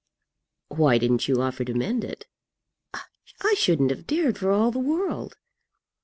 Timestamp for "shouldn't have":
3.55-4.07